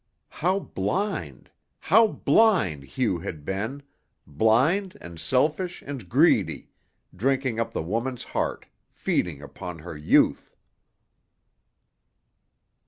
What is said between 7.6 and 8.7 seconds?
the woman's heart,